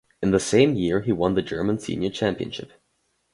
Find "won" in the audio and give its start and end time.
1.11-1.35